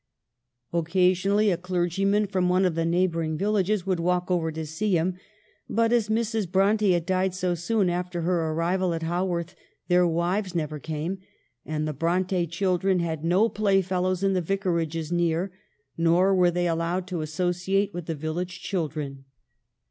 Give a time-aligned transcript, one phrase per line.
[0.73, 5.19] Occasionally a clergyman from one of the neighboring villages would walk over to see him;
[5.69, 6.51] but as Mrs.
[6.51, 9.53] Bronte had died so soon after her arrival at Haworth
[9.89, 11.19] their wives never came,
[11.67, 15.51] and the Bronte children had no playfellows in the vicarages near;
[15.99, 19.25] nor were they allowed to associate with the village children.